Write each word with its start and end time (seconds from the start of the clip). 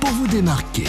pour 0.00 0.10
vous 0.10 0.26
démarquer, 0.28 0.88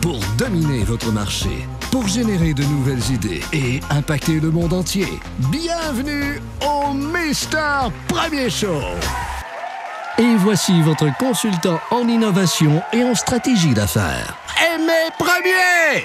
pour 0.00 0.20
dominer 0.38 0.84
votre 0.84 1.10
marché, 1.10 1.66
pour 1.90 2.06
générer 2.06 2.54
de 2.54 2.62
nouvelles 2.62 3.10
idées 3.10 3.42
et 3.52 3.80
impacter 3.90 4.38
le 4.38 4.50
monde 4.50 4.72
entier. 4.72 5.08
Bienvenue 5.50 6.40
au 6.64 6.92
Mister 6.92 7.88
Premier 8.06 8.50
Show. 8.50 8.80
Et 10.18 10.36
voici 10.36 10.80
votre 10.82 11.16
consultant 11.18 11.80
en 11.90 12.06
innovation 12.06 12.82
et 12.92 13.02
en 13.02 13.14
stratégie 13.14 13.74
d'affaires. 13.74 14.36
Aimé 14.74 15.10
Premier! 15.18 16.04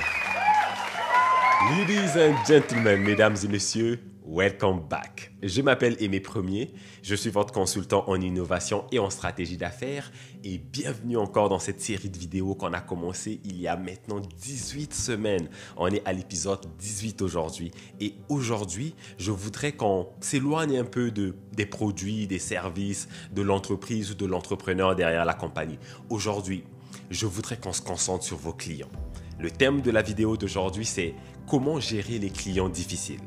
Ladies 1.77 2.17
and 2.17 2.35
gentlemen, 2.47 3.01
mesdames 3.01 3.35
et 3.43 3.47
messieurs, 3.47 3.99
welcome 4.27 4.81
back. 4.89 5.31
Je 5.43 5.61
m'appelle 5.61 5.95
Aimé 5.99 6.19
Premier, 6.19 6.73
je 7.03 7.15
suis 7.15 7.29
votre 7.29 7.53
consultant 7.53 8.03
en 8.07 8.19
innovation 8.19 8.85
et 8.91 8.99
en 8.99 9.09
stratégie 9.09 9.57
d'affaires 9.57 10.11
et 10.43 10.57
bienvenue 10.57 11.17
encore 11.17 11.49
dans 11.49 11.59
cette 11.59 11.79
série 11.79 12.09
de 12.09 12.17
vidéos 12.17 12.55
qu'on 12.55 12.73
a 12.73 12.81
commencé 12.81 13.39
il 13.43 13.59
y 13.59 13.67
a 13.67 13.77
maintenant 13.77 14.19
18 14.19 14.93
semaines. 14.93 15.49
On 15.77 15.87
est 15.87 16.05
à 16.05 16.13
l'épisode 16.13 16.65
18 16.79 17.21
aujourd'hui 17.21 17.71
et 17.99 18.15
aujourd'hui, 18.29 18.95
je 19.17 19.31
voudrais 19.31 19.73
qu'on 19.73 20.09
s'éloigne 20.21 20.79
un 20.79 20.85
peu 20.85 21.11
de, 21.11 21.35
des 21.53 21.65
produits, 21.65 22.27
des 22.27 22.39
services, 22.39 23.07
de 23.33 23.41
l'entreprise 23.41 24.11
ou 24.11 24.15
de 24.15 24.25
l'entrepreneur 24.25 24.95
derrière 24.95 25.25
la 25.25 25.33
compagnie. 25.33 25.77
Aujourd'hui, 26.09 26.63
je 27.11 27.27
voudrais 27.27 27.57
qu'on 27.57 27.73
se 27.73 27.81
concentre 27.81 28.23
sur 28.23 28.37
vos 28.37 28.53
clients. 28.53 28.91
Le 29.39 29.51
thème 29.51 29.81
de 29.81 29.91
la 29.91 30.01
vidéo 30.01 30.37
d'aujourd'hui, 30.37 30.85
c'est 30.85 31.13
comment 31.47 31.79
gérer 31.79 32.17
les 32.19 32.29
clients 32.29 32.69
difficiles. 32.69 33.19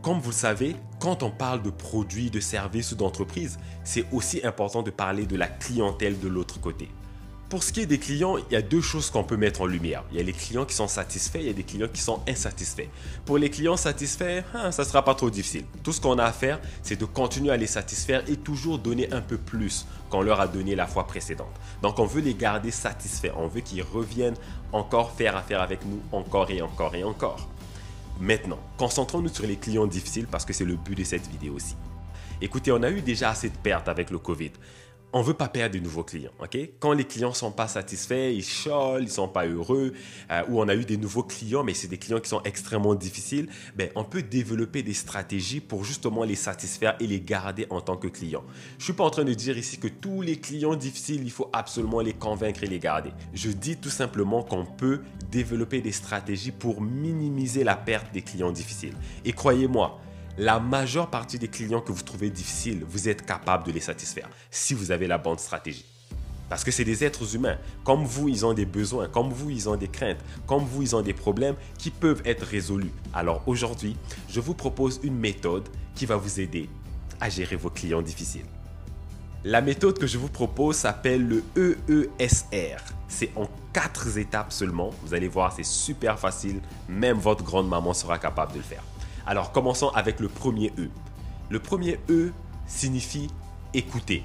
Comme 0.00 0.20
vous 0.20 0.30
le 0.30 0.34
savez, 0.34 0.76
quand 1.00 1.24
on 1.24 1.30
parle 1.30 1.60
de 1.60 1.70
produits, 1.70 2.30
de 2.30 2.38
services 2.38 2.92
ou 2.92 2.94
d'entreprises, 2.94 3.58
c'est 3.82 4.06
aussi 4.12 4.46
important 4.46 4.82
de 4.82 4.90
parler 4.90 5.26
de 5.26 5.36
la 5.36 5.48
clientèle 5.48 6.20
de 6.20 6.28
l'autre 6.28 6.60
côté. 6.60 6.88
Pour 7.48 7.62
ce 7.62 7.72
qui 7.72 7.80
est 7.80 7.86
des 7.86 7.98
clients, 7.98 8.36
il 8.36 8.52
y 8.52 8.56
a 8.56 8.62
deux 8.62 8.82
choses 8.82 9.10
qu'on 9.10 9.24
peut 9.24 9.36
mettre 9.36 9.62
en 9.62 9.66
lumière. 9.66 10.04
Il 10.12 10.18
y 10.18 10.20
a 10.20 10.22
les 10.22 10.34
clients 10.34 10.66
qui 10.66 10.74
sont 10.74 10.86
satisfaits, 10.86 11.38
il 11.40 11.46
y 11.46 11.50
a 11.50 11.54
des 11.54 11.64
clients 11.64 11.88
qui 11.92 12.00
sont 12.00 12.20
insatisfaits. 12.28 12.88
Pour 13.24 13.38
les 13.38 13.50
clients 13.50 13.76
satisfaits, 13.76 14.44
hein, 14.54 14.70
ça 14.70 14.82
ne 14.82 14.88
sera 14.88 15.02
pas 15.02 15.14
trop 15.14 15.30
difficile. 15.30 15.64
Tout 15.82 15.92
ce 15.92 16.00
qu'on 16.00 16.18
a 16.18 16.24
à 16.24 16.32
faire, 16.32 16.60
c'est 16.82 17.00
de 17.00 17.06
continuer 17.06 17.50
à 17.50 17.56
les 17.56 17.66
satisfaire 17.66 18.22
et 18.28 18.36
toujours 18.36 18.78
donner 18.78 19.10
un 19.12 19.22
peu 19.22 19.38
plus 19.38 19.86
qu'on 20.10 20.22
leur 20.22 20.40
a 20.40 20.46
donné 20.46 20.76
la 20.76 20.86
fois 20.86 21.06
précédente. 21.06 21.48
Donc 21.82 21.98
on 21.98 22.06
veut 22.06 22.20
les 22.20 22.34
garder 22.34 22.70
satisfaits, 22.70 23.32
on 23.36 23.48
veut 23.48 23.62
qu'ils 23.62 23.82
reviennent 23.82 24.36
encore 24.72 25.12
faire 25.12 25.34
affaire 25.34 25.62
avec 25.62 25.84
nous 25.86 26.00
encore 26.12 26.50
et 26.50 26.60
encore 26.62 26.94
et 26.94 27.02
encore. 27.02 27.48
Maintenant, 28.20 28.58
concentrons-nous 28.76 29.28
sur 29.28 29.46
les 29.46 29.56
clients 29.56 29.86
difficiles 29.86 30.26
parce 30.26 30.44
que 30.44 30.52
c'est 30.52 30.64
le 30.64 30.76
but 30.76 30.96
de 30.96 31.04
cette 31.04 31.26
vidéo 31.28 31.54
aussi. 31.54 31.76
Écoutez, 32.40 32.72
on 32.72 32.82
a 32.82 32.90
eu 32.90 33.00
déjà 33.00 33.30
assez 33.30 33.48
de 33.48 33.56
pertes 33.56 33.88
avec 33.88 34.10
le 34.10 34.18
Covid 34.18 34.52
on 35.12 35.22
veut 35.22 35.34
pas 35.34 35.48
perdre 35.48 35.74
de 35.74 35.80
nouveaux 35.80 36.04
clients, 36.04 36.32
ok? 36.40 36.58
Quand 36.80 36.92
les 36.92 37.04
clients 37.04 37.32
sont 37.32 37.50
pas 37.50 37.68
satisfaits, 37.68 38.32
ils 38.34 38.44
chiolent, 38.44 39.02
ils 39.02 39.10
sont 39.10 39.28
pas 39.28 39.46
heureux, 39.46 39.94
euh, 40.30 40.42
ou 40.48 40.60
on 40.60 40.68
a 40.68 40.74
eu 40.74 40.84
des 40.84 40.98
nouveaux 40.98 41.22
clients, 41.22 41.64
mais 41.64 41.74
c'est 41.74 41.88
des 41.88 41.96
clients 41.96 42.20
qui 42.20 42.28
sont 42.28 42.42
extrêmement 42.42 42.94
difficiles, 42.94 43.48
ben 43.74 43.90
on 43.94 44.04
peut 44.04 44.22
développer 44.22 44.82
des 44.82 44.94
stratégies 44.94 45.60
pour 45.60 45.84
justement 45.84 46.24
les 46.24 46.34
satisfaire 46.34 46.96
et 47.00 47.06
les 47.06 47.20
garder 47.20 47.66
en 47.70 47.80
tant 47.80 47.96
que 47.96 48.08
clients. 48.08 48.44
Je 48.78 48.84
suis 48.84 48.92
pas 48.92 49.04
en 49.04 49.10
train 49.10 49.24
de 49.24 49.32
dire 49.32 49.56
ici 49.56 49.78
que 49.78 49.88
tous 49.88 50.20
les 50.20 50.36
clients 50.36 50.76
difficiles, 50.76 51.22
il 51.22 51.30
faut 51.30 51.48
absolument 51.52 52.00
les 52.00 52.12
convaincre 52.12 52.62
et 52.64 52.66
les 52.66 52.78
garder. 52.78 53.10
Je 53.32 53.50
dis 53.50 53.76
tout 53.76 53.90
simplement 53.90 54.42
qu'on 54.42 54.66
peut 54.66 55.00
développer 55.30 55.80
des 55.80 55.92
stratégies 55.92 56.52
pour 56.52 56.82
minimiser 56.82 57.64
la 57.64 57.76
perte 57.76 58.12
des 58.12 58.22
clients 58.22 58.52
difficiles. 58.52 58.94
Et 59.24 59.32
croyez-moi, 59.32 60.00
la 60.38 60.60
majeure 60.60 61.10
partie 61.10 61.38
des 61.38 61.48
clients 61.48 61.80
que 61.80 61.90
vous 61.90 62.02
trouvez 62.02 62.30
difficiles, 62.30 62.84
vous 62.88 63.08
êtes 63.08 63.26
capable 63.26 63.64
de 63.64 63.72
les 63.72 63.80
satisfaire 63.80 64.28
si 64.52 64.72
vous 64.72 64.92
avez 64.92 65.08
la 65.08 65.18
bonne 65.18 65.38
stratégie. 65.38 65.84
Parce 66.48 66.64
que 66.64 66.70
c'est 66.70 66.84
des 66.84 67.04
êtres 67.04 67.34
humains. 67.34 67.58
Comme 67.84 68.04
vous, 68.04 68.28
ils 68.28 68.46
ont 68.46 68.54
des 68.54 68.64
besoins. 68.64 69.08
Comme 69.08 69.30
vous, 69.30 69.50
ils 69.50 69.68
ont 69.68 69.76
des 69.76 69.88
craintes. 69.88 70.24
Comme 70.46 70.64
vous, 70.64 70.80
ils 70.80 70.96
ont 70.96 71.02
des 71.02 71.12
problèmes 71.12 71.56
qui 71.76 71.90
peuvent 71.90 72.22
être 72.24 72.46
résolus. 72.46 72.92
Alors 73.12 73.42
aujourd'hui, 73.46 73.96
je 74.30 74.40
vous 74.40 74.54
propose 74.54 75.00
une 75.02 75.18
méthode 75.18 75.68
qui 75.94 76.06
va 76.06 76.16
vous 76.16 76.40
aider 76.40 76.70
à 77.20 77.28
gérer 77.28 77.56
vos 77.56 77.68
clients 77.68 78.00
difficiles. 78.00 78.46
La 79.44 79.60
méthode 79.60 79.98
que 79.98 80.06
je 80.06 80.18
vous 80.18 80.28
propose 80.28 80.76
s'appelle 80.76 81.28
le 81.28 81.44
EESR. 81.56 82.78
C'est 83.08 83.30
en 83.36 83.48
quatre 83.72 84.16
étapes 84.16 84.52
seulement. 84.52 84.90
Vous 85.02 85.14
allez 85.14 85.28
voir, 85.28 85.52
c'est 85.52 85.66
super 85.66 86.18
facile. 86.18 86.60
Même 86.88 87.18
votre 87.18 87.44
grande 87.44 87.68
maman 87.68 87.92
sera 87.92 88.18
capable 88.18 88.52
de 88.52 88.58
le 88.58 88.64
faire. 88.64 88.82
Alors 89.28 89.52
commençons 89.52 89.90
avec 89.90 90.20
le 90.20 90.28
premier 90.28 90.72
E. 90.78 90.88
Le 91.50 91.60
premier 91.60 92.00
E 92.08 92.32
signifie 92.66 93.28
écouter. 93.74 94.24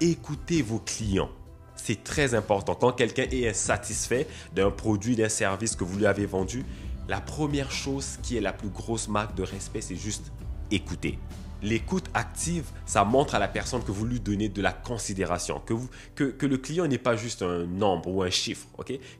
Écoutez 0.00 0.60
vos 0.60 0.80
clients. 0.80 1.30
C'est 1.76 2.02
très 2.02 2.34
important. 2.34 2.74
Quand 2.74 2.90
quelqu'un 2.90 3.26
est 3.30 3.48
insatisfait 3.48 4.26
d'un 4.56 4.72
produit, 4.72 5.14
d'un 5.14 5.28
service 5.28 5.76
que 5.76 5.84
vous 5.84 5.96
lui 5.98 6.06
avez 6.06 6.26
vendu, 6.26 6.64
la 7.06 7.20
première 7.20 7.70
chose 7.70 8.18
qui 8.24 8.36
est 8.36 8.40
la 8.40 8.52
plus 8.52 8.70
grosse 8.70 9.06
marque 9.06 9.36
de 9.36 9.44
respect, 9.44 9.82
c'est 9.82 9.94
juste 9.94 10.32
écouter. 10.72 11.20
L'écoute 11.62 12.06
active, 12.12 12.64
ça 12.86 13.04
montre 13.04 13.36
à 13.36 13.38
la 13.38 13.46
personne 13.46 13.84
que 13.84 13.92
vous 13.92 14.04
lui 14.04 14.18
donnez 14.18 14.48
de 14.48 14.60
la 14.60 14.72
considération, 14.72 15.62
que, 16.16 16.44
le 16.44 16.56
client 16.56 16.88
n'est 16.88 16.98
pas 16.98 17.14
juste 17.14 17.42
un 17.42 17.66
nombre 17.66 18.08
ou 18.08 18.24
un 18.24 18.30
chiffre, 18.30 18.66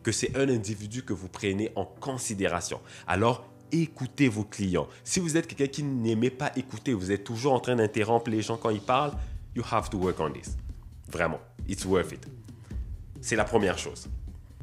que 0.03 0.10
c'est 0.10 0.36
un 0.36 0.48
individu 0.48 1.04
que 1.04 1.12
vous 1.12 1.28
prenez 1.28 1.70
en 1.76 1.84
considération. 1.84 2.80
Alors, 3.06 3.44
écoutez 3.72 4.28
vos 4.28 4.44
clients. 4.44 4.88
Si 5.04 5.20
vous 5.20 5.36
êtes 5.36 5.46
quelqu'un 5.46 5.66
qui 5.66 5.82
n'aimait 5.82 6.30
pas 6.30 6.52
écouter, 6.56 6.92
vous 6.92 7.10
êtes 7.10 7.24
toujours 7.24 7.52
en 7.52 7.60
train 7.60 7.76
d'interrompre 7.76 8.30
les 8.30 8.42
gens 8.42 8.56
quand 8.56 8.70
ils 8.70 8.80
parlent, 8.80 9.12
you 9.54 9.62
have 9.70 9.90
to 9.90 9.98
work 9.98 10.20
on 10.20 10.30
this. 10.30 10.56
Vraiment, 11.10 11.40
it's 11.68 11.84
worth 11.84 12.12
it. 12.12 12.26
C'est 13.20 13.36
la 13.36 13.44
première 13.44 13.78
chose. 13.78 14.08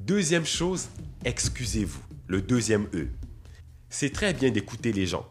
Deuxième 0.02 0.46
chose, 0.46 0.88
excusez-vous. 1.24 2.02
Le 2.28 2.42
deuxième 2.42 2.88
E. 2.94 3.08
C'est 3.90 4.12
très 4.12 4.34
bien 4.34 4.52
d'écouter 4.52 4.92
les 4.92 5.06
gens. 5.06 5.28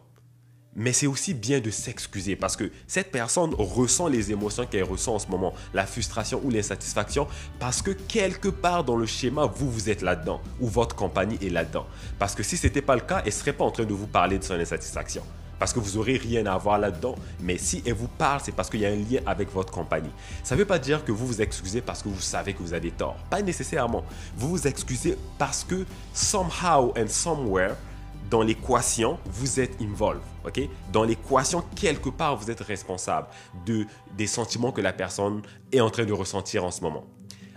Mais 0.77 0.93
c'est 0.93 1.07
aussi 1.07 1.35
bien 1.35 1.61
de 1.61 1.71
s'excuser 1.71 2.37
parce 2.37 2.57
que 2.57 2.71
cette 2.87 3.13
personne 3.13 3.55
ressent 3.55 4.09
les 4.09 4.33
émotions 4.33 4.67
qu'elle 4.67 4.85
ressent 4.85 5.15
en 5.15 5.19
ce 5.19 5.29
moment, 5.29 5.55
la 5.73 5.87
frustration 5.87 6.41
ou 6.43 6.51
l'insatisfaction, 6.51 7.29
parce 7.61 7.81
que 7.81 7.93
quelque 7.93 8.49
part 8.49 8.85
dans 8.85 8.97
le 8.97 9.07
schéma, 9.07 9.47
vous, 9.47 9.71
vous 9.71 9.89
êtes 9.89 10.03
là-dedans, 10.03 10.41
ou 10.61 10.67
votre 10.67 10.97
compagnie 10.97 11.39
est 11.41 11.51
là-dedans. 11.51 11.87
Parce 12.19 12.35
que 12.35 12.43
si 12.43 12.57
ce 12.57 12.67
n'était 12.67 12.83
pas 12.83 12.97
le 12.97 13.03
cas, 13.03 13.21
elle 13.21 13.27
ne 13.27 13.31
serait 13.31 13.53
pas 13.53 13.65
en 13.65 13.71
train 13.71 13.85
de 13.85 13.95
vous 13.95 14.07
parler 14.07 14.39
de 14.39 14.45
son 14.45 14.55
insatisfaction. 14.55 15.23
Parce 15.59 15.73
que 15.73 15.79
vous 15.79 15.97
n'aurez 15.97 16.17
rien 16.17 16.45
à 16.47 16.59
voir 16.59 16.79
là-dedans. 16.79 17.15
Mais 17.41 17.59
si 17.59 17.83
elle 17.87 17.95
vous 17.95 18.09
parle, 18.09 18.41
c'est 18.45 18.53
parce 18.53 18.69
qu'il 18.69 18.81
y 18.81 18.87
a 18.87 18.91
un 18.91 18.97
lien 18.97 19.21
avec 19.25 19.53
votre 19.53 19.73
compagnie. 19.73 20.11
Ça 20.43 20.55
ne 20.55 20.61
veut 20.61 20.67
pas 20.67 20.79
dire 20.79 21.05
que 21.05 21.13
vous 21.13 21.27
vous 21.27 21.41
excusez 21.41 21.81
parce 21.81 22.03
que 22.03 22.09
vous 22.09 22.21
savez 22.21 22.55
que 22.55 22.59
vous 22.59 22.75
avez 22.75 22.91
tort. 22.91 23.17
Pas 23.31 23.41
nécessairement. 23.41 24.05
Vous 24.37 24.49
vous 24.49 24.67
excusez 24.67 25.17
parce 25.39 25.65
que 25.65 25.87
somehow 26.13 26.93
and 26.99 27.09
somewhere, 27.09 27.77
dans 28.35 28.43
l'équation, 28.43 29.17
vous 29.27 29.61
êtes 29.61 29.81
involved. 29.81 30.21
Dans 30.93 31.05
l'équation, 31.05 31.63
quelque 31.77 32.09
part, 32.09 32.37
vous 32.37 32.51
êtes 32.51 32.63
responsable 32.63 33.29
de, 33.65 33.87
des 34.17 34.27
sentiments 34.27 34.73
que 34.73 34.81
la 34.81 34.93
personne 34.93 35.43
est 35.71 35.79
en 35.79 35.89
train 35.89 36.05
de 36.05 36.13
ressentir 36.13 36.65
en 36.65 36.73
ce 36.73 36.81
moment. 36.81 37.07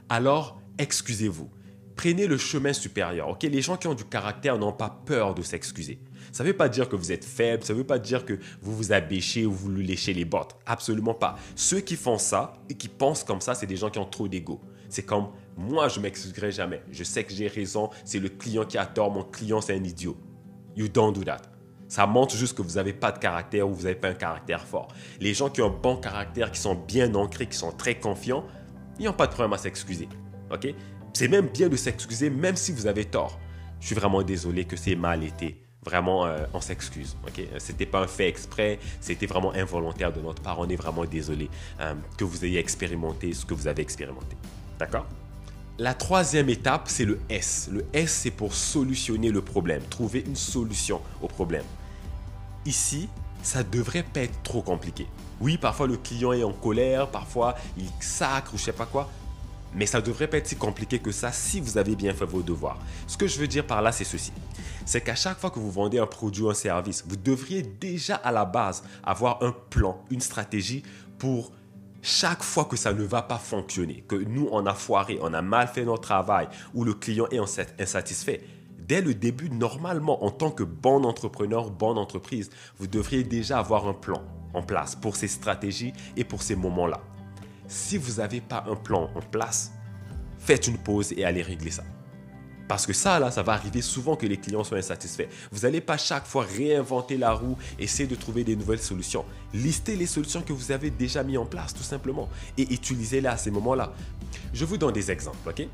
Alors, 0.08 0.62
excusez-vous. 0.78 1.50
Prenez 1.96 2.28
le 2.28 2.38
chemin 2.38 2.74
supérieur. 2.74 3.36
Les 3.42 3.62
gens 3.64 3.76
qui 3.76 3.88
ont 3.88 3.96
du 3.96 4.06
caractère 4.06 4.60
n'ont 4.60 4.72
pas 4.72 5.02
peur 5.04 5.34
de 5.34 5.42
s'excuser. 5.42 6.00
Ça 6.32 6.44
ne 6.44 6.50
veut 6.50 6.56
pas 6.56 6.70
dire 6.70 6.88
que 6.88 6.96
vous 6.96 7.12
êtes 7.12 7.26
faible, 7.26 7.64
ça 7.64 7.74
ne 7.74 7.80
veut 7.80 7.84
pas 7.84 7.98
dire 7.98 8.24
que 8.24 8.38
vous 8.62 8.78
vous 8.78 8.92
abêchez 8.92 9.48
ou 9.48 9.52
vous 9.52 9.72
léchez 9.72 10.14
les 10.14 10.26
bottes. 10.26 10.56
Absolument 10.68 11.16
pas. 11.16 11.40
Ceux 11.56 11.80
qui 11.80 11.96
font 11.96 12.20
ça 12.20 12.54
et 12.70 12.76
qui 12.76 12.88
pensent 12.88 13.24
comme 13.24 13.42
ça, 13.42 13.56
c'est 13.56 13.66
des 13.66 13.78
gens 13.78 13.90
qui 13.90 13.98
ont 13.98 14.06
trop 14.06 14.28
d'ego. 14.28 14.62
C'est 14.90 15.08
comme 15.08 15.30
moi, 15.58 15.88
je 15.88 16.00
m'excuserai 16.00 16.52
jamais. 16.52 16.84
Je 16.92 17.04
sais 17.04 17.24
que 17.24 17.34
j'ai 17.34 17.48
raison, 17.48 17.90
c'est 18.06 18.20
le 18.20 18.30
client 18.30 18.64
qui 18.64 18.78
a 18.78 18.86
tort, 18.86 19.10
mon 19.10 19.24
client 19.24 19.60
c'est 19.60 19.74
un 19.74 19.84
idiot. 19.84 20.16
You 20.78 20.88
don't 20.88 21.12
do 21.12 21.24
that. 21.24 21.42
Ça 21.88 22.06
montre 22.06 22.36
juste 22.36 22.56
que 22.56 22.62
vous 22.62 22.76
n'avez 22.76 22.94
pas 22.94 23.12
de 23.12 23.18
caractère 23.18 23.68
ou 23.68 23.74
vous 23.74 23.84
n'avez 23.84 23.96
pas 23.96 24.10
un 24.10 24.14
caractère 24.14 24.64
fort. 24.64 24.90
Les 25.20 25.34
gens 25.34 25.50
qui 25.50 25.62
ont 25.62 25.68
un 25.68 25.80
bon 25.82 25.98
caractère, 25.98 26.52
qui 26.52 26.60
sont 26.60 26.76
bien 26.76 27.14
ancrés, 27.16 27.48
qui 27.48 27.58
sont 27.58 27.72
très 27.72 27.96
confiants, 27.96 28.46
ils 29.00 29.06
n'ont 29.06 29.14
pas 29.14 29.26
de 29.26 29.32
problème 29.32 29.54
à 29.54 29.58
s'excuser. 29.58 30.08
Ok? 30.52 30.68
C'est 31.14 31.28
même 31.30 31.48
bien 31.48 31.68
de 31.68 31.76
s'excuser, 31.76 32.30
même 32.30 32.56
si 32.56 32.72
vous 32.72 32.86
avez 32.86 33.06
tort. 33.06 33.40
Je 33.80 33.88
suis 33.88 33.96
vraiment 33.96 34.22
désolé 34.22 34.66
que 34.66 34.76
c'est 34.78 34.96
mal 34.96 35.24
été. 35.24 35.64
Vraiment, 35.84 36.28
euh, 36.28 36.46
on 36.54 36.62
s'excuse. 36.62 37.18
Ok? 37.26 37.42
C'était 37.58 37.88
pas 37.88 38.02
un 38.02 38.08
fait 38.08 38.28
exprès, 38.28 38.78
c'était 39.02 39.26
vraiment 39.26 39.54
involontaire 39.54 40.14
de 40.14 40.20
notre 40.20 40.44
part. 40.44 40.60
On 40.60 40.70
est 40.70 40.76
vraiment 40.76 41.06
désolé 41.06 41.50
euh, 41.80 41.96
que 42.18 42.24
vous 42.24 42.46
ayez 42.46 42.60
expérimenté 42.60 43.34
ce 43.34 43.46
que 43.46 43.56
vous 43.56 43.68
avez 43.68 43.82
expérimenté. 43.82 44.38
D'accord? 44.78 45.08
La 45.80 45.94
troisième 45.94 46.50
étape, 46.50 46.84
c'est 46.88 47.06
le 47.06 47.20
S. 47.30 47.70
Le 47.72 47.86
S, 47.94 48.12
c'est 48.24 48.32
pour 48.32 48.54
solutionner 48.54 49.30
le 49.30 49.42
problème, 49.42 49.84
trouver 49.90 50.24
une 50.26 50.36
solution 50.36 51.02
au 51.22 51.28
problème. 51.28 51.66
Ici, 52.66 53.10
ça 53.44 53.64
devrait 53.64 54.04
pas 54.04 54.22
être 54.22 54.42
trop 54.44 54.62
compliqué. 54.62 55.08
Oui, 55.40 55.58
parfois 55.58 55.86
le 55.88 55.98
client 55.98 56.34
est 56.34 56.44
en 56.44 56.52
colère, 56.52 57.10
parfois 57.10 57.56
il 57.78 57.86
sacre 58.00 58.56
ou 58.56 58.58
je 58.58 58.64
sais 58.64 58.72
pas 58.72 58.88
quoi, 58.88 59.10
mais 59.76 59.86
ça 59.86 60.02
devrait 60.02 60.28
pas 60.28 60.38
être 60.38 60.48
si 60.48 60.56
compliqué 60.56 60.98
que 60.98 61.12
ça 61.12 61.32
si 61.32 61.62
vous 61.62 61.78
avez 61.78 61.96
bien 61.96 62.14
fait 62.14 62.26
vos 62.26 62.42
devoirs. 62.42 62.80
Ce 63.06 63.16
que 63.16 63.28
je 63.28 63.38
veux 63.38 63.48
dire 63.48 63.66
par 63.66 63.84
là, 63.84 63.92
c'est 63.92 64.04
ceci. 64.04 64.32
C'est 64.86 65.02
qu'à 65.02 65.16
chaque 65.16 65.38
fois 65.38 65.52
que 65.52 65.60
vous 65.60 65.72
vendez 65.72 66.00
un 66.00 66.08
produit 66.08 66.42
ou 66.42 66.50
un 66.50 66.56
service, 66.56 67.04
vous 67.08 67.18
devriez 67.18 67.62
déjà 67.62 68.16
à 68.16 68.32
la 68.32 68.46
base 68.46 68.84
avoir 69.04 69.44
un 69.44 69.54
plan, 69.70 70.04
une 70.10 70.22
stratégie 70.22 70.82
pour 71.20 71.52
chaque 72.02 72.44
fois 72.44 72.66
que 72.66 72.78
ça 72.78 72.94
ne 72.94 73.04
va 73.04 73.22
pas 73.22 73.38
fonctionner, 73.38 74.04
que 74.08 74.16
nous, 74.16 74.48
on 74.52 74.66
a 74.66 74.74
foiré, 74.74 75.20
on 75.22 75.34
a 75.34 75.42
mal 75.42 75.68
fait 75.68 75.86
notre 75.86 76.02
travail, 76.02 76.48
ou 76.74 76.84
le 76.84 76.94
client 76.94 77.28
est 77.32 77.40
insatisfait, 77.80 78.44
dès 78.80 79.02
le 79.02 79.14
début, 79.14 79.50
normalement, 79.50 80.24
en 80.24 80.32
tant 80.32 80.52
que 80.52 80.64
bon 80.64 81.04
entrepreneur, 81.04 81.70
bonne 81.70 81.98
entreprise, 81.98 82.50
vous 82.78 82.88
devriez 82.88 83.24
déjà 83.24 83.60
avoir 83.60 83.88
un 83.88 83.94
plan 83.94 84.24
en 84.54 84.64
place 84.64 84.96
pour 84.96 85.16
ces 85.16 85.28
stratégies 85.28 85.94
et 86.16 86.24
pour 86.24 86.42
ces 86.42 86.56
moments-là. 86.56 87.02
Si 87.68 87.98
vous 87.98 88.22
n'avez 88.22 88.42
pas 88.42 88.64
un 88.70 88.76
plan 88.76 89.10
en 89.14 89.22
place, 89.22 89.74
faites 90.40 90.68
une 90.68 90.78
pause 90.78 91.14
et 91.18 91.26
allez 91.26 91.42
régler 91.42 91.72
ça. 91.72 91.84
Parce 92.68 92.86
que 92.86 92.94
ça, 92.94 93.20
là, 93.20 93.32
ça 93.32 93.44
va 93.44 93.54
arriver 93.54 93.82
souvent 93.82 94.16
que 94.16 94.26
les 94.26 94.38
clients 94.38 94.64
soient 94.64 94.78
insatisfaits. 94.78 95.28
Vous 95.52 95.62
n'allez 95.62 95.82
pas 95.82 95.98
chaque 95.98 96.26
fois 96.26 96.44
réinventer 96.44 97.18
la 97.18 97.34
roue, 97.34 97.58
essayer 97.80 98.08
de 98.08 98.16
trouver 98.16 98.44
des 98.44 98.56
nouvelles 98.56 98.82
solutions. 98.82 99.24
Listez 99.54 99.96
les 99.96 100.06
solutions 100.06 100.42
que 100.42 100.54
vous 100.54 100.72
avez 100.72 100.90
déjà 100.90 101.24
mis 101.24 101.38
en 101.38 101.46
place, 101.46 101.74
tout 101.74 101.84
simplement, 101.84 102.30
et 102.58 102.64
utilisez-les 102.74 103.28
à 103.28 103.38
ces 103.38 103.52
moments-là. 103.52 103.94
Je 104.54 104.66
vous 104.66 104.78
donne 104.78 104.94
des 104.94 105.12
exemples, 105.12 105.50
ok? 105.50 105.68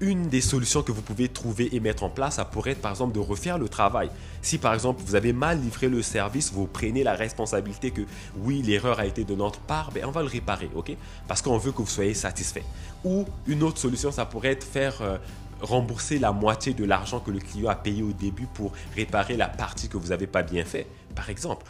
Une 0.00 0.28
des 0.28 0.40
solutions 0.40 0.82
que 0.82 0.92
vous 0.92 1.02
pouvez 1.02 1.28
trouver 1.28 1.74
et 1.74 1.80
mettre 1.80 2.02
en 2.02 2.10
place, 2.10 2.36
ça 2.36 2.44
pourrait 2.44 2.72
être 2.72 2.80
par 2.80 2.92
exemple 2.92 3.14
de 3.14 3.20
refaire 3.20 3.58
le 3.58 3.68
travail. 3.68 4.10
Si 4.42 4.58
par 4.58 4.74
exemple 4.74 5.02
vous 5.04 5.14
avez 5.14 5.32
mal 5.32 5.60
livré 5.60 5.88
le 5.88 6.02
service, 6.02 6.52
vous 6.52 6.66
prenez 6.66 7.04
la 7.04 7.14
responsabilité 7.14 7.90
que 7.90 8.02
oui, 8.38 8.62
l'erreur 8.62 8.98
a 8.98 9.06
été 9.06 9.24
de 9.24 9.34
notre 9.34 9.60
part, 9.60 9.90
ben, 9.92 10.04
on 10.06 10.10
va 10.10 10.22
le 10.22 10.28
réparer, 10.28 10.70
ok? 10.74 10.92
Parce 11.28 11.42
qu'on 11.42 11.58
veut 11.58 11.72
que 11.72 11.78
vous 11.78 11.86
soyez 11.86 12.14
satisfait. 12.14 12.64
Ou 13.04 13.26
une 13.46 13.62
autre 13.62 13.78
solution, 13.78 14.10
ça 14.10 14.24
pourrait 14.24 14.52
être 14.52 14.64
faire 14.64 15.02
euh, 15.02 15.18
rembourser 15.60 16.18
la 16.18 16.32
moitié 16.32 16.72
de 16.72 16.84
l'argent 16.84 17.20
que 17.20 17.30
le 17.30 17.38
client 17.38 17.68
a 17.68 17.76
payé 17.76 18.02
au 18.02 18.12
début 18.12 18.46
pour 18.46 18.72
réparer 18.96 19.36
la 19.36 19.48
partie 19.48 19.88
que 19.88 19.96
vous 19.96 20.08
n'avez 20.08 20.26
pas 20.26 20.42
bien 20.42 20.64
fait, 20.64 20.86
par 21.14 21.28
exemple. 21.28 21.66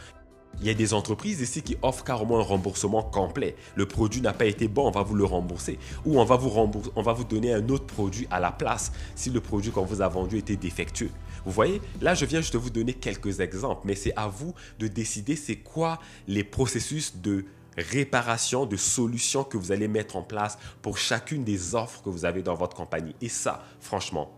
Il 0.59 0.67
y 0.67 0.69
a 0.69 0.73
des 0.73 0.93
entreprises 0.93 1.41
ici 1.41 1.63
qui 1.63 1.77
offrent 1.81 2.03
carrément 2.03 2.39
un 2.39 2.43
remboursement 2.43 3.01
complet. 3.01 3.55
Le 3.75 3.87
produit 3.87 4.21
n'a 4.21 4.33
pas 4.33 4.45
été 4.45 4.67
bon, 4.67 4.87
on 4.87 4.91
va 4.91 5.01
vous 5.01 5.15
le 5.15 5.23
rembourser. 5.23 5.79
Ou 6.05 6.19
on 6.19 6.23
va 6.23 6.35
vous, 6.35 6.51
on 6.95 7.01
va 7.01 7.13
vous 7.13 7.23
donner 7.23 7.53
un 7.53 7.67
autre 7.69 7.87
produit 7.87 8.27
à 8.29 8.39
la 8.39 8.51
place 8.51 8.91
si 9.15 9.31
le 9.31 9.41
produit 9.41 9.71
qu'on 9.71 9.85
vous 9.85 10.01
a 10.01 10.07
vendu 10.07 10.37
était 10.37 10.55
défectueux. 10.55 11.09
Vous 11.45 11.51
voyez, 11.51 11.81
là 12.01 12.13
je 12.13 12.25
viens 12.25 12.41
juste 12.41 12.53
de 12.53 12.59
vous 12.59 12.69
donner 12.69 12.93
quelques 12.93 13.39
exemples, 13.39 13.81
mais 13.85 13.95
c'est 13.95 14.13
à 14.15 14.27
vous 14.27 14.53
de 14.77 14.87
décider 14.87 15.35
c'est 15.35 15.55
quoi 15.55 15.99
les 16.27 16.43
processus 16.43 17.15
de 17.17 17.45
réparation, 17.77 18.65
de 18.65 18.75
solutions 18.75 19.43
que 19.43 19.57
vous 19.57 19.71
allez 19.71 19.87
mettre 19.87 20.15
en 20.15 20.23
place 20.23 20.59
pour 20.81 20.97
chacune 20.97 21.43
des 21.43 21.73
offres 21.73 22.03
que 22.03 22.09
vous 22.09 22.25
avez 22.25 22.43
dans 22.43 22.55
votre 22.55 22.75
compagnie. 22.75 23.15
Et 23.21 23.29
ça, 23.29 23.63
franchement, 23.79 24.31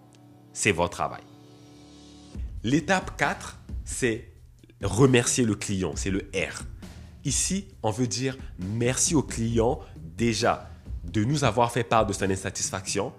c'est 0.54 0.72
votre 0.72 0.92
travail. 0.92 1.24
L'étape 2.64 3.18
4, 3.18 3.60
c'est 3.84 4.33
remercier 4.84 5.46
le 5.46 5.56
client, 5.56 5.94
c'est 5.96 6.12
le 6.12 6.30
R. 6.36 6.64
Ici, 7.26 7.68
on 7.84 7.92
veut 7.92 8.08
dire 8.08 8.38
merci 8.60 9.16
au 9.16 9.24
client 9.24 9.80
déjà 10.18 10.70
de 11.04 11.24
nous 11.24 11.44
avoir 11.44 11.72
fait 11.72 11.84
part 11.84 12.06
de 12.06 12.14
son 12.14 12.30
insatisfaction, 12.30 13.14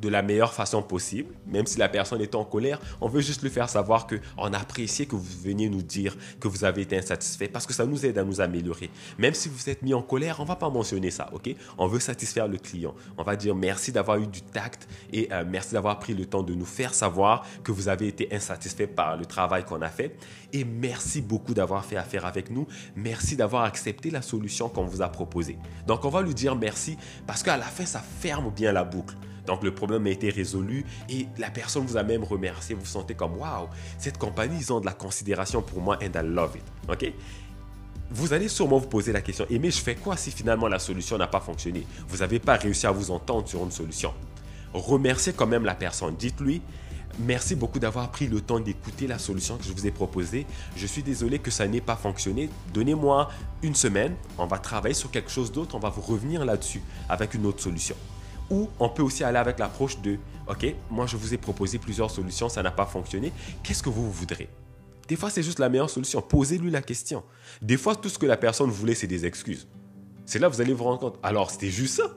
de 0.00 0.08
la 0.08 0.22
meilleure 0.22 0.52
façon 0.52 0.82
possible, 0.82 1.34
même 1.46 1.66
si 1.66 1.78
la 1.78 1.88
personne 1.88 2.20
est 2.20 2.34
en 2.34 2.44
colère, 2.44 2.80
on 3.00 3.08
veut 3.08 3.20
juste 3.20 3.42
lui 3.42 3.50
faire 3.50 3.68
savoir 3.68 4.06
que 4.06 4.16
on 4.36 4.52
apprécie 4.52 5.06
que 5.06 5.16
vous 5.16 5.42
veniez 5.42 5.68
nous 5.68 5.82
dire 5.82 6.16
que 6.40 6.48
vous 6.48 6.64
avez 6.64 6.82
été 6.82 6.96
insatisfait 6.98 7.48
parce 7.48 7.66
que 7.66 7.72
ça 7.72 7.86
nous 7.86 8.04
aide 8.06 8.18
à 8.18 8.24
nous 8.24 8.40
améliorer. 8.40 8.90
Même 9.18 9.34
si 9.34 9.48
vous 9.48 9.68
êtes 9.68 9.82
mis 9.82 9.94
en 9.94 10.02
colère, 10.02 10.40
on 10.40 10.44
va 10.44 10.56
pas 10.56 10.70
mentionner 10.70 11.10
ça, 11.10 11.28
ok? 11.32 11.54
On 11.76 11.86
veut 11.86 12.00
satisfaire 12.00 12.48
le 12.48 12.58
client. 12.58 12.94
On 13.16 13.22
va 13.22 13.36
dire 13.36 13.54
merci 13.54 13.92
d'avoir 13.92 14.18
eu 14.18 14.26
du 14.26 14.42
tact 14.42 14.88
et 15.12 15.28
euh, 15.32 15.44
merci 15.48 15.74
d'avoir 15.74 15.98
pris 15.98 16.14
le 16.14 16.26
temps 16.26 16.42
de 16.42 16.54
nous 16.54 16.66
faire 16.66 16.94
savoir 16.94 17.46
que 17.62 17.72
vous 17.72 17.88
avez 17.88 18.08
été 18.08 18.28
insatisfait 18.32 18.86
par 18.86 19.16
le 19.16 19.26
travail 19.26 19.64
qu'on 19.64 19.82
a 19.82 19.88
fait 19.88 20.16
et 20.52 20.64
merci 20.64 21.20
beaucoup 21.20 21.54
d'avoir 21.54 21.84
fait 21.84 21.96
affaire 21.96 22.26
avec 22.26 22.50
nous. 22.50 22.66
Merci 22.96 23.36
d'avoir 23.36 23.64
accepté 23.64 24.10
la 24.10 24.22
solution 24.22 24.68
qu'on 24.68 24.84
vous 24.84 25.02
a 25.02 25.08
proposée. 25.08 25.58
Donc 25.86 26.04
on 26.04 26.10
va 26.10 26.22
lui 26.22 26.34
dire 26.34 26.56
merci 26.56 26.96
parce 27.26 27.42
qu'à 27.42 27.56
la 27.56 27.64
fin 27.64 27.86
ça 27.86 28.00
ferme 28.00 28.50
bien 28.50 28.72
la 28.72 28.84
boucle. 28.84 29.14
Donc 29.48 29.64
le 29.64 29.74
problème 29.74 30.06
a 30.06 30.10
été 30.10 30.28
résolu 30.28 30.84
et 31.08 31.26
la 31.38 31.48
personne 31.48 31.84
vous 31.86 31.96
a 31.96 32.02
même 32.02 32.22
remercié. 32.22 32.74
Vous 32.74 32.84
sentez 32.84 33.14
comme 33.14 33.38
waouh, 33.38 33.66
cette 33.96 34.18
compagnie, 34.18 34.58
ils 34.60 34.72
ont 34.74 34.78
de 34.78 34.84
la 34.86 34.92
considération 34.92 35.62
pour 35.62 35.80
moi 35.80 35.98
and 36.02 36.20
I 36.20 36.22
love 36.22 36.56
it. 36.56 36.62
OK? 36.88 37.12
Vous 38.10 38.34
allez 38.34 38.48
sûrement 38.48 38.78
vous 38.78 38.88
poser 38.88 39.12
la 39.12 39.20
question, 39.20 39.46
et 39.50 39.58
mais 39.58 39.70
je 39.70 39.80
fais 39.80 39.94
quoi 39.94 40.16
si 40.16 40.30
finalement 40.30 40.68
la 40.68 40.78
solution 40.78 41.18
n'a 41.18 41.26
pas 41.26 41.40
fonctionné? 41.40 41.86
Vous 42.08 42.18
n'avez 42.18 42.38
pas 42.38 42.56
réussi 42.56 42.86
à 42.86 42.90
vous 42.90 43.10
entendre 43.10 43.48
sur 43.48 43.62
une 43.62 43.70
solution. 43.70 44.14
Remerciez 44.72 45.32
quand 45.32 45.46
même 45.46 45.64
la 45.64 45.74
personne. 45.74 46.14
Dites-lui, 46.16 46.62
Merci 47.20 47.56
beaucoup 47.56 47.80
d'avoir 47.80 48.12
pris 48.12 48.28
le 48.28 48.40
temps 48.40 48.60
d'écouter 48.60 49.08
la 49.08 49.18
solution 49.18 49.56
que 49.56 49.64
je 49.64 49.72
vous 49.72 49.86
ai 49.88 49.90
proposée. 49.90 50.46
Je 50.76 50.86
suis 50.86 51.02
désolé 51.02 51.40
que 51.40 51.50
ça 51.50 51.66
n'ait 51.66 51.80
pas 51.80 51.96
fonctionné. 51.96 52.48
Donnez-moi 52.72 53.28
une 53.64 53.74
semaine, 53.74 54.14
on 54.36 54.46
va 54.46 54.58
travailler 54.58 54.94
sur 54.94 55.10
quelque 55.10 55.30
chose 55.30 55.50
d'autre, 55.50 55.74
on 55.74 55.80
va 55.80 55.88
vous 55.88 56.00
revenir 56.00 56.44
là-dessus 56.44 56.80
avec 57.08 57.34
une 57.34 57.46
autre 57.46 57.60
solution. 57.60 57.96
Ou 58.50 58.68
on 58.78 58.88
peut 58.88 59.02
aussi 59.02 59.24
aller 59.24 59.38
avec 59.38 59.58
l'approche 59.58 60.00
de, 60.00 60.18
OK, 60.48 60.74
moi 60.90 61.06
je 61.06 61.16
vous 61.16 61.34
ai 61.34 61.36
proposé 61.36 61.78
plusieurs 61.78 62.10
solutions, 62.10 62.48
ça 62.48 62.62
n'a 62.62 62.70
pas 62.70 62.86
fonctionné, 62.86 63.32
qu'est-ce 63.62 63.82
que 63.82 63.90
vous 63.90 64.10
voudrez? 64.10 64.48
Des 65.08 65.16
fois, 65.16 65.30
c'est 65.30 65.42
juste 65.42 65.58
la 65.58 65.70
meilleure 65.70 65.88
solution. 65.88 66.20
Posez-lui 66.20 66.70
la 66.70 66.82
question. 66.82 67.24
Des 67.62 67.78
fois, 67.78 67.96
tout 67.96 68.10
ce 68.10 68.18
que 68.18 68.26
la 68.26 68.36
personne 68.36 68.70
voulait, 68.70 68.94
c'est 68.94 69.06
des 69.06 69.24
excuses. 69.24 69.66
C'est 70.26 70.38
là 70.38 70.50
que 70.50 70.54
vous 70.54 70.60
allez 70.60 70.74
vous 70.74 70.84
rendre 70.84 71.00
compte. 71.00 71.18
Alors, 71.22 71.50
c'était 71.50 71.70
juste 71.70 71.94
ça. 71.94 72.14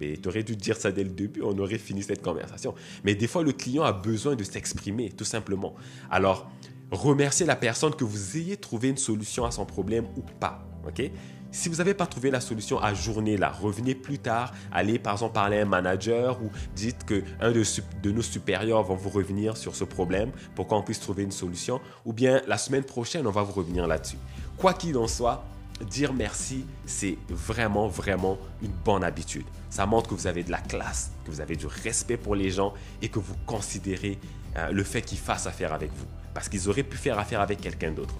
Mais 0.00 0.16
tu 0.16 0.26
aurais 0.26 0.42
dû 0.42 0.56
dire 0.56 0.78
ça 0.78 0.90
dès 0.90 1.04
le 1.04 1.10
début, 1.10 1.42
on 1.42 1.58
aurait 1.58 1.76
fini 1.76 2.02
cette 2.02 2.22
conversation. 2.22 2.74
Mais 3.04 3.14
des 3.14 3.26
fois, 3.26 3.42
le 3.42 3.52
client 3.52 3.82
a 3.82 3.92
besoin 3.92 4.34
de 4.34 4.42
s'exprimer, 4.42 5.10
tout 5.10 5.26
simplement. 5.26 5.74
Alors, 6.10 6.50
remerciez 6.90 7.44
la 7.44 7.56
personne 7.56 7.94
que 7.94 8.04
vous 8.04 8.38
ayez 8.38 8.56
trouvé 8.56 8.88
une 8.88 8.96
solution 8.96 9.44
à 9.44 9.50
son 9.50 9.66
problème 9.66 10.06
ou 10.16 10.22
pas. 10.40 10.64
OK? 10.88 11.10
Si 11.52 11.68
vous 11.68 11.76
n'avez 11.76 11.94
pas 11.94 12.06
trouvé 12.06 12.30
la 12.30 12.40
solution 12.40 12.78
à 12.78 12.94
journée-là, 12.94 13.50
revenez 13.50 13.94
plus 13.94 14.18
tard, 14.18 14.52
allez 14.72 14.98
par 14.98 15.14
exemple 15.14 15.34
parler 15.34 15.58
à 15.58 15.62
un 15.62 15.66
manager 15.66 16.40
ou 16.42 16.50
dites 16.74 17.04
qu'un 17.04 17.50
de, 17.50 17.62
de 18.02 18.10
nos 18.10 18.22
supérieurs 18.22 18.82
va 18.82 18.94
vous 18.94 19.08
revenir 19.08 19.56
sur 19.56 19.74
ce 19.74 19.84
problème 19.84 20.30
pour 20.54 20.66
qu'on 20.66 20.82
puisse 20.82 21.00
trouver 21.00 21.22
une 21.24 21.32
solution. 21.32 21.80
Ou 22.04 22.12
bien 22.12 22.42
la 22.46 22.58
semaine 22.58 22.84
prochaine, 22.84 23.26
on 23.26 23.30
va 23.32 23.42
vous 23.42 23.52
revenir 23.52 23.86
là-dessus. 23.86 24.18
Quoi 24.56 24.74
qu'il 24.74 24.96
en 24.96 25.08
soit, 25.08 25.44
dire 25.84 26.12
merci, 26.12 26.66
c'est 26.86 27.16
vraiment, 27.28 27.88
vraiment 27.88 28.38
une 28.62 28.72
bonne 28.84 29.04
habitude. 29.04 29.46
Ça 29.70 29.86
montre 29.86 30.10
que 30.10 30.14
vous 30.14 30.26
avez 30.26 30.42
de 30.44 30.50
la 30.50 30.60
classe, 30.60 31.12
que 31.24 31.30
vous 31.30 31.40
avez 31.40 31.56
du 31.56 31.66
respect 31.66 32.16
pour 32.16 32.34
les 32.34 32.50
gens 32.50 32.74
et 33.02 33.08
que 33.08 33.18
vous 33.18 33.34
considérez 33.46 34.18
euh, 34.56 34.70
le 34.70 34.84
fait 34.84 35.02
qu'ils 35.02 35.18
fassent 35.18 35.46
affaire 35.46 35.72
avec 35.72 35.90
vous. 35.94 36.06
Parce 36.34 36.48
qu'ils 36.48 36.68
auraient 36.68 36.82
pu 36.82 36.96
faire 36.96 37.18
affaire 37.18 37.40
avec 37.40 37.60
quelqu'un 37.60 37.90
d'autre. 37.90 38.14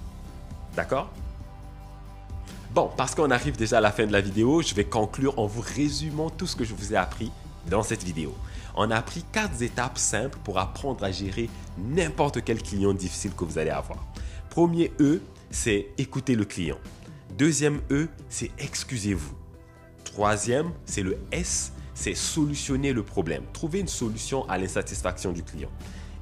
D'accord? 0.74 1.12
Bon, 2.72 2.88
parce 2.96 3.16
qu'on 3.16 3.32
arrive 3.32 3.56
déjà 3.56 3.78
à 3.78 3.80
la 3.80 3.90
fin 3.90 4.06
de 4.06 4.12
la 4.12 4.20
vidéo, 4.20 4.62
je 4.62 4.74
vais 4.76 4.84
conclure 4.84 5.36
en 5.40 5.46
vous 5.46 5.60
résumant 5.60 6.30
tout 6.30 6.46
ce 6.46 6.54
que 6.54 6.62
je 6.62 6.72
vous 6.72 6.92
ai 6.92 6.96
appris 6.96 7.32
dans 7.68 7.82
cette 7.82 8.04
vidéo. 8.04 8.32
On 8.76 8.92
a 8.92 8.96
appris 8.96 9.24
quatre 9.32 9.60
étapes 9.60 9.98
simples 9.98 10.38
pour 10.44 10.56
apprendre 10.60 11.02
à 11.02 11.10
gérer 11.10 11.50
n'importe 11.76 12.44
quel 12.44 12.62
client 12.62 12.94
difficile 12.94 13.32
que 13.32 13.44
vous 13.44 13.58
allez 13.58 13.70
avoir. 13.70 14.06
Premier 14.50 14.92
E, 15.00 15.20
c'est 15.50 15.88
écouter 15.98 16.36
le 16.36 16.44
client. 16.44 16.78
Deuxième 17.36 17.80
E, 17.90 18.06
c'est 18.28 18.52
excusez-vous. 18.56 19.34
Troisième, 20.04 20.70
c'est 20.84 21.02
le 21.02 21.18
S, 21.32 21.72
c'est 21.92 22.14
solutionner 22.14 22.92
le 22.92 23.02
problème. 23.02 23.42
Trouver 23.52 23.80
une 23.80 23.88
solution 23.88 24.48
à 24.48 24.58
l'insatisfaction 24.58 25.32
du 25.32 25.42
client. 25.42 25.70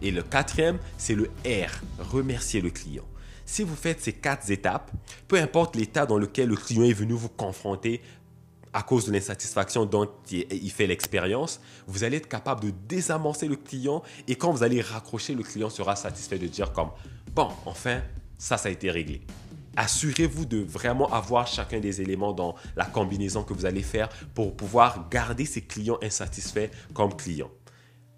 Et 0.01 0.11
le 0.11 0.23
quatrième, 0.23 0.79
c'est 0.97 1.15
le 1.15 1.31
R, 1.45 1.83
remercier 1.99 2.63
le 2.63 2.71
client. 2.71 3.05
Si 3.49 3.63
vous 3.63 3.77
faites 3.77 4.03
ces 4.03 4.13
quatre 4.13 4.51
étapes, 4.51 4.91
peu 5.27 5.41
importe 5.41 5.75
l'état 5.75 6.05
dans 6.05 6.19
lequel 6.19 6.51
le 6.51 6.55
client 6.55 6.83
est 6.83 6.93
venu 6.93 7.15
vous 7.15 7.31
confronter 7.31 8.03
à 8.75 8.83
cause 8.83 9.07
de 9.07 9.13
l'insatisfaction 9.13 9.87
dont 9.87 10.07
il 10.31 10.71
fait 10.71 10.87
l'expérience, 10.87 11.59
vous 11.87 12.05
allez 12.05 12.19
être 12.19 12.29
capable 12.29 12.61
de 12.61 12.75
désamorcer 12.87 13.49
le 13.49 13.57
client 13.57 14.03
et 14.29 14.35
quand 14.37 14.53
vous 14.53 14.63
allez 14.63 14.83
raccrocher, 14.83 15.35
le 15.35 15.43
client 15.43 15.71
sera 15.71 15.97
satisfait 15.97 16.39
de 16.39 16.47
dire 16.47 16.75
comme, 16.75 16.91
bon, 17.33 17.49
enfin, 17.65 18.03
ça, 18.37 18.59
ça 18.59 18.69
a 18.69 18.73
été 18.73 18.91
réglé. 18.91 19.23
Assurez-vous 19.77 20.45
de 20.45 20.59
vraiment 20.59 21.11
avoir 21.11 21.47
chacun 21.47 21.81
des 21.81 22.03
éléments 22.03 22.35
dans 22.35 22.55
la 22.77 22.85
combinaison 22.85 23.45
que 23.45 23.55
vous 23.55 23.65
allez 23.65 23.83
faire 23.83 24.11
pour 24.35 24.55
pouvoir 24.59 25.09
garder 25.09 25.47
ces 25.47 25.63
clients 25.63 25.99
insatisfaits 26.03 26.69
comme 26.93 27.17
clients. 27.17 27.51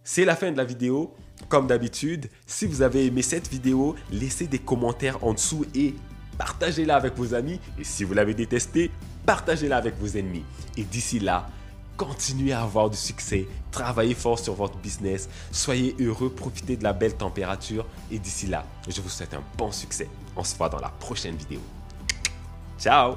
C'est 0.02 0.24
la 0.24 0.34
fin 0.34 0.50
de 0.50 0.56
la 0.56 0.64
vidéo. 0.64 1.14
Comme 1.48 1.66
d'habitude, 1.66 2.28
si 2.46 2.66
vous 2.66 2.82
avez 2.82 3.06
aimé 3.06 3.22
cette 3.22 3.48
vidéo, 3.48 3.96
laissez 4.10 4.46
des 4.46 4.58
commentaires 4.58 5.22
en 5.24 5.32
dessous 5.32 5.64
et 5.74 5.94
partagez-la 6.38 6.96
avec 6.96 7.16
vos 7.16 7.34
amis. 7.34 7.60
Et 7.78 7.84
si 7.84 8.04
vous 8.04 8.14
l'avez 8.14 8.34
détesté, 8.34 8.90
partagez-la 9.26 9.76
avec 9.76 9.98
vos 9.98 10.16
ennemis. 10.16 10.44
Et 10.76 10.84
d'ici 10.84 11.18
là, 11.18 11.48
continuez 11.96 12.52
à 12.52 12.62
avoir 12.62 12.88
du 12.88 12.96
succès, 12.96 13.46
travaillez 13.70 14.14
fort 14.14 14.38
sur 14.38 14.54
votre 14.54 14.78
business, 14.78 15.28
soyez 15.50 15.94
heureux, 16.00 16.30
profitez 16.30 16.76
de 16.76 16.84
la 16.84 16.92
belle 16.92 17.14
température. 17.14 17.86
Et 18.10 18.18
d'ici 18.18 18.46
là, 18.46 18.64
je 18.88 19.00
vous 19.00 19.08
souhaite 19.08 19.34
un 19.34 19.42
bon 19.58 19.72
succès. 19.72 20.08
On 20.36 20.44
se 20.44 20.56
voit 20.56 20.68
dans 20.68 20.80
la 20.80 20.88
prochaine 20.88 21.36
vidéo. 21.36 21.60
Ciao 22.78 23.16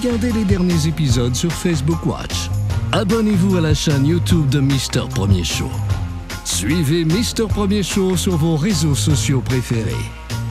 Regardez 0.00 0.30
les 0.32 0.44
derniers 0.44 0.86
épisodes 0.86 1.34
sur 1.34 1.50
Facebook 1.52 2.06
Watch 2.06 2.48
abonnez-vous 2.92 3.56
à 3.56 3.60
la 3.60 3.74
chaîne 3.74 4.06
YouTube 4.06 4.48
de 4.48 4.60
Mister 4.60 5.02
Premier 5.10 5.44
Show. 5.44 5.70
Suivez 6.44 7.04
Mister 7.04 7.44
Premier 7.48 7.82
Show 7.82 8.16
sur 8.16 8.36
vos 8.36 8.56
réseaux 8.56 8.94
sociaux 8.94 9.40
préférés. 9.40 9.90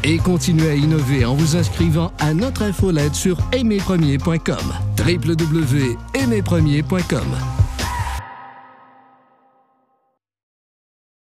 Et 0.03 0.17
continuez 0.17 0.69
à 0.69 0.75
innover 0.75 1.25
en 1.25 1.35
vous 1.35 1.55
inscrivant 1.55 2.11
à 2.19 2.33
notre 2.33 2.61
infolette 2.61 3.15
sur 3.15 3.37
aimerpremier.com. 3.51 4.57